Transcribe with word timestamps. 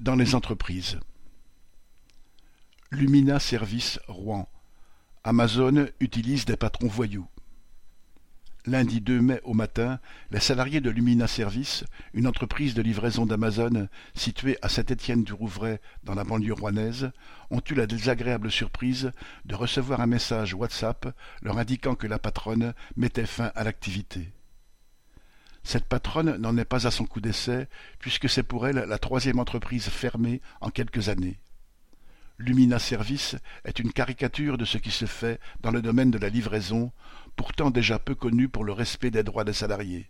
Dans 0.00 0.16
les 0.16 0.34
entreprises. 0.34 0.98
Lumina 2.90 3.38
Service 3.38 4.00
Rouen. 4.08 4.48
Amazon 5.22 5.86
utilise 6.00 6.44
des 6.46 6.56
patrons 6.56 6.88
voyous. 6.88 7.28
Lundi 8.64 9.00
2 9.00 9.20
mai 9.20 9.40
au 9.44 9.54
matin, 9.54 10.00
les 10.32 10.40
salariés 10.40 10.80
de 10.80 10.90
Lumina 10.90 11.28
Service, 11.28 11.84
une 12.12 12.26
entreprise 12.26 12.74
de 12.74 12.82
livraison 12.82 13.24
d'Amazon 13.24 13.88
située 14.14 14.58
à 14.62 14.68
Saint-Étienne-du-Rouvray 14.68 15.78
dans 16.02 16.14
la 16.16 16.24
banlieue 16.24 16.52
rouennaise, 16.52 17.12
ont 17.50 17.62
eu 17.70 17.74
la 17.74 17.86
désagréable 17.86 18.50
surprise 18.50 19.12
de 19.44 19.54
recevoir 19.54 20.00
un 20.00 20.06
message 20.06 20.54
WhatsApp 20.54 21.14
leur 21.42 21.58
indiquant 21.58 21.94
que 21.94 22.08
la 22.08 22.18
patronne 22.18 22.74
mettait 22.96 23.26
fin 23.26 23.52
à 23.54 23.62
l'activité. 23.62 24.32
Cette 25.66 25.86
patronne 25.86 26.36
n'en 26.36 26.56
est 26.58 26.64
pas 26.64 26.86
à 26.86 26.92
son 26.92 27.06
coup 27.06 27.20
d'essai, 27.20 27.66
puisque 27.98 28.28
c'est 28.28 28.44
pour 28.44 28.68
elle 28.68 28.76
la 28.76 28.98
troisième 29.00 29.40
entreprise 29.40 29.88
fermée 29.88 30.40
en 30.60 30.70
quelques 30.70 31.08
années. 31.08 31.40
Lumina 32.38 32.78
Service 32.78 33.34
est 33.64 33.80
une 33.80 33.92
caricature 33.92 34.58
de 34.58 34.64
ce 34.64 34.78
qui 34.78 34.92
se 34.92 35.06
fait 35.06 35.40
dans 35.62 35.72
le 35.72 35.82
domaine 35.82 36.12
de 36.12 36.18
la 36.18 36.28
livraison, 36.28 36.92
pourtant 37.34 37.72
déjà 37.72 37.98
peu 37.98 38.14
connu 38.14 38.48
pour 38.48 38.62
le 38.62 38.70
respect 38.70 39.10
des 39.10 39.24
droits 39.24 39.42
des 39.42 39.52
salariés. 39.52 40.08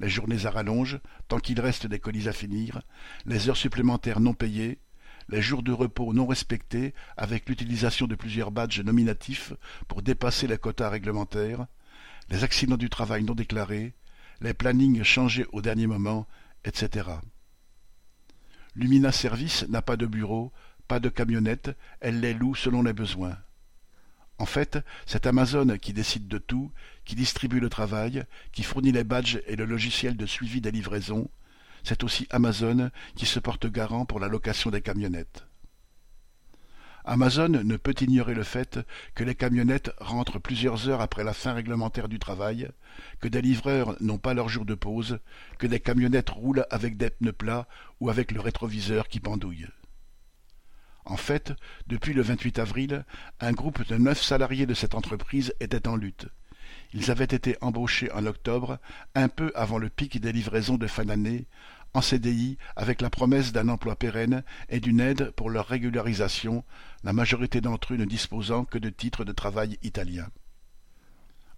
Les 0.00 0.10
journées 0.10 0.44
à 0.44 0.50
rallonge, 0.50 1.00
tant 1.28 1.38
qu'il 1.38 1.62
reste 1.62 1.86
des 1.86 1.98
colis 1.98 2.28
à 2.28 2.34
finir, 2.34 2.82
les 3.24 3.48
heures 3.48 3.56
supplémentaires 3.56 4.20
non 4.20 4.34
payées, 4.34 4.80
les 5.30 5.40
jours 5.40 5.62
de 5.62 5.72
repos 5.72 6.12
non 6.12 6.26
respectés 6.26 6.92
avec 7.16 7.48
l'utilisation 7.48 8.06
de 8.06 8.16
plusieurs 8.16 8.50
badges 8.50 8.80
nominatifs 8.80 9.54
pour 9.88 10.02
dépasser 10.02 10.46
les 10.46 10.58
quotas 10.58 10.90
réglementaires, 10.90 11.64
les 12.28 12.44
accidents 12.44 12.76
du 12.76 12.90
travail 12.90 13.24
non 13.24 13.34
déclarés, 13.34 13.94
les 14.40 14.54
plannings 14.54 15.02
changés 15.02 15.46
au 15.52 15.62
dernier 15.62 15.86
moment, 15.86 16.26
etc. 16.64 17.08
Lumina 18.74 19.12
Service 19.12 19.66
n'a 19.68 19.82
pas 19.82 19.96
de 19.96 20.06
bureau, 20.06 20.52
pas 20.88 21.00
de 21.00 21.08
camionnette, 21.08 21.70
elle 22.00 22.20
les 22.20 22.34
loue 22.34 22.54
selon 22.54 22.82
les 22.82 22.92
besoins. 22.92 23.36
En 24.38 24.46
fait, 24.46 24.78
c'est 25.04 25.26
Amazon 25.26 25.76
qui 25.76 25.92
décide 25.92 26.26
de 26.26 26.38
tout, 26.38 26.72
qui 27.04 27.14
distribue 27.14 27.60
le 27.60 27.68
travail, 27.68 28.24
qui 28.52 28.62
fournit 28.62 28.90
les 28.90 29.04
badges 29.04 29.42
et 29.46 29.54
le 29.54 29.66
logiciel 29.66 30.16
de 30.16 30.24
suivi 30.24 30.62
des 30.62 30.70
livraisons. 30.70 31.28
C'est 31.82 32.04
aussi 32.04 32.26
Amazon 32.30 32.90
qui 33.16 33.26
se 33.26 33.38
porte 33.38 33.66
garant 33.66 34.06
pour 34.06 34.18
la 34.18 34.28
location 34.28 34.70
des 34.70 34.80
camionnettes. 34.80 35.46
Amazon 37.10 37.48
ne 37.48 37.76
peut 37.76 37.96
ignorer 38.00 38.34
le 38.34 38.44
fait 38.44 38.78
que 39.16 39.24
les 39.24 39.34
camionnettes 39.34 39.90
rentrent 39.98 40.38
plusieurs 40.38 40.88
heures 40.88 41.00
après 41.00 41.24
la 41.24 41.32
fin 41.32 41.52
réglementaire 41.52 42.08
du 42.08 42.20
travail, 42.20 42.70
que 43.18 43.26
des 43.26 43.42
livreurs 43.42 43.96
n'ont 44.00 44.18
pas 44.18 44.32
leur 44.32 44.48
jour 44.48 44.64
de 44.64 44.76
pause, 44.76 45.18
que 45.58 45.66
des 45.66 45.80
camionnettes 45.80 46.30
roulent 46.30 46.64
avec 46.70 46.96
des 46.96 47.10
pneus 47.10 47.32
plats 47.32 47.66
ou 47.98 48.10
avec 48.10 48.30
le 48.30 48.38
rétroviseur 48.38 49.08
qui 49.08 49.18
pendouille. 49.18 49.66
En 51.04 51.16
fait, 51.16 51.52
depuis 51.88 52.12
le 52.14 52.22
28 52.22 52.60
avril, 52.60 53.04
un 53.40 53.50
groupe 53.50 53.84
de 53.88 53.96
neuf 53.96 54.22
salariés 54.22 54.66
de 54.66 54.74
cette 54.74 54.94
entreprise 54.94 55.52
était 55.58 55.88
en 55.88 55.96
lutte. 55.96 56.28
Ils 56.92 57.10
avaient 57.10 57.24
été 57.24 57.56
embauchés 57.60 58.12
en 58.12 58.24
octobre, 58.24 58.78
un 59.16 59.26
peu 59.28 59.50
avant 59.56 59.78
le 59.78 59.88
pic 59.88 60.20
des 60.20 60.30
livraisons 60.30 60.76
de 60.76 60.86
fin 60.86 61.06
d'année, 61.06 61.48
en 61.94 62.00
CDI 62.00 62.56
avec 62.76 63.00
la 63.00 63.10
promesse 63.10 63.52
d'un 63.52 63.68
emploi 63.68 63.96
pérenne 63.96 64.42
et 64.68 64.80
d'une 64.80 65.00
aide 65.00 65.30
pour 65.32 65.50
leur 65.50 65.66
régularisation, 65.66 66.64
la 67.04 67.12
majorité 67.12 67.60
d'entre 67.60 67.94
eux 67.94 67.96
ne 67.96 68.04
disposant 68.04 68.64
que 68.64 68.78
de 68.78 68.90
titres 68.90 69.24
de 69.24 69.32
travail 69.32 69.78
italiens. 69.82 70.28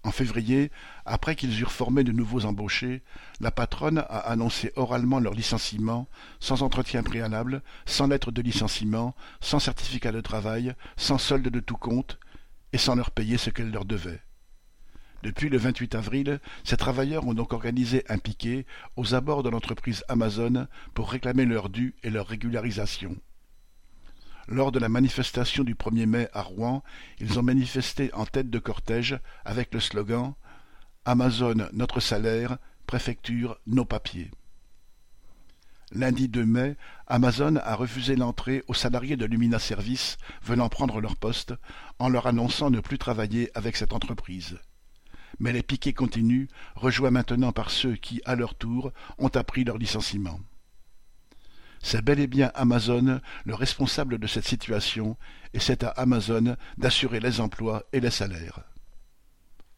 En 0.04 0.10
février, 0.10 0.72
après 1.06 1.36
qu'ils 1.36 1.60
eurent 1.60 1.70
formé 1.70 2.02
de 2.02 2.10
nouveaux 2.10 2.44
embauchés, 2.44 3.02
la 3.40 3.52
patronne 3.52 3.98
a 3.98 4.18
annoncé 4.18 4.72
oralement 4.74 5.20
leur 5.20 5.34
licenciement, 5.34 6.08
sans 6.40 6.62
entretien 6.62 7.04
préalable, 7.04 7.62
sans 7.86 8.08
lettre 8.08 8.32
de 8.32 8.42
licenciement, 8.42 9.14
sans 9.40 9.60
certificat 9.60 10.10
de 10.10 10.20
travail, 10.20 10.74
sans 10.96 11.18
solde 11.18 11.48
de 11.48 11.60
tout 11.60 11.76
compte, 11.76 12.18
et 12.72 12.78
sans 12.78 12.96
leur 12.96 13.12
payer 13.12 13.38
ce 13.38 13.50
qu'elle 13.50 13.70
leur 13.70 13.84
devait. 13.84 14.22
Depuis 15.22 15.48
le 15.48 15.56
28 15.56 15.94
avril, 15.94 16.40
ces 16.64 16.76
travailleurs 16.76 17.26
ont 17.28 17.34
donc 17.34 17.52
organisé 17.52 18.04
un 18.08 18.18
piquet 18.18 18.66
aux 18.96 19.14
abords 19.14 19.44
de 19.44 19.50
l'entreprise 19.50 20.04
Amazon 20.08 20.66
pour 20.94 21.10
réclamer 21.10 21.44
leur 21.44 21.68
dû 21.68 21.94
et 22.02 22.10
leur 22.10 22.26
régularisation. 22.26 23.16
Lors 24.48 24.72
de 24.72 24.80
la 24.80 24.88
manifestation 24.88 25.62
du 25.62 25.76
1er 25.76 26.06
mai 26.06 26.28
à 26.32 26.42
Rouen, 26.42 26.82
ils 27.20 27.38
ont 27.38 27.44
manifesté 27.44 28.12
en 28.14 28.26
tête 28.26 28.50
de 28.50 28.58
cortège 28.58 29.18
avec 29.44 29.72
le 29.72 29.78
slogan 29.78 30.34
Amazon 31.04 31.68
notre 31.72 32.00
salaire, 32.00 32.58
préfecture 32.86 33.60
nos 33.68 33.84
papiers. 33.84 34.32
Lundi 35.92 36.26
2 36.26 36.44
mai, 36.44 36.76
Amazon 37.06 37.56
a 37.56 37.76
refusé 37.76 38.16
l'entrée 38.16 38.64
aux 38.66 38.74
salariés 38.74 39.16
de 39.16 39.26
Lumina 39.26 39.60
Service 39.60 40.16
venant 40.42 40.68
prendre 40.68 41.00
leur 41.00 41.16
poste 41.16 41.54
en 42.00 42.08
leur 42.08 42.26
annonçant 42.26 42.70
ne 42.70 42.80
plus 42.80 42.98
travailler 42.98 43.50
avec 43.54 43.76
cette 43.76 43.92
entreprise 43.92 44.58
mais 45.38 45.52
les 45.52 45.62
piquets 45.62 45.92
continuent, 45.92 46.48
rejoints 46.74 47.10
maintenant 47.10 47.52
par 47.52 47.70
ceux 47.70 47.96
qui, 47.96 48.20
à 48.24 48.34
leur 48.34 48.54
tour, 48.54 48.92
ont 49.18 49.28
appris 49.28 49.64
leur 49.64 49.78
licenciement. 49.78 50.40
C'est 51.82 52.02
bel 52.02 52.20
et 52.20 52.28
bien 52.28 52.52
Amazon 52.54 53.20
le 53.44 53.54
responsable 53.54 54.18
de 54.18 54.26
cette 54.26 54.46
situation, 54.46 55.16
et 55.52 55.60
c'est 55.60 55.82
à 55.82 55.88
Amazon 55.88 56.56
d'assurer 56.78 57.20
les 57.20 57.40
emplois 57.40 57.84
et 57.92 58.00
les 58.00 58.10
salaires. 58.10 58.60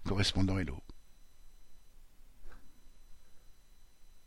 Correspondant 0.05 0.59
Hello. 0.59 0.83